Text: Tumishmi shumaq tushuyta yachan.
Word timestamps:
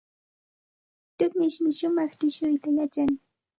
Tumishmi 1.17 1.69
shumaq 1.77 2.11
tushuyta 2.19 2.69
yachan. 2.77 3.11